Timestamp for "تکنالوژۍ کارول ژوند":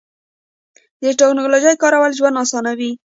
1.19-2.39